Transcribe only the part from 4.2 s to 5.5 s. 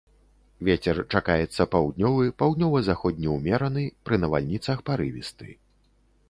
навальніцах парывісты.